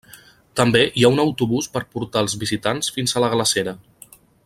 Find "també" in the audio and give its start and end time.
0.59-0.79